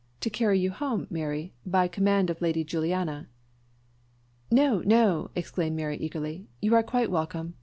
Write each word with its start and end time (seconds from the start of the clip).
to 0.19 0.31
carry 0.31 0.57
you 0.57 0.71
home, 0.71 1.05
Mary, 1.11 1.53
by 1.63 1.87
command 1.87 2.31
of 2.31 2.41
Lady 2.41 2.63
Juliana." 2.63 3.27
"No, 4.49 4.79
no!" 4.81 5.29
exclaimed 5.35 5.75
Mary 5.75 5.97
eagerly; 5.97 6.47
"you 6.59 6.73
are 6.73 6.81
quite 6.81 7.11
welcome. 7.11 7.53